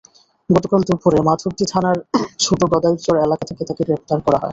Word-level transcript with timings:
গতকাল 0.49 0.81
দুপুরে 0.87 1.19
মাধবদী 1.27 1.65
থানার 1.71 1.97
ছোট 2.39 2.61
গদাইরচর 2.71 3.15
এলাকা 3.25 3.43
থেকে 3.49 3.61
তাঁকে 3.67 3.83
গ্রেপ্তার 3.87 4.19
করা 4.25 4.37
হয়। 4.37 4.49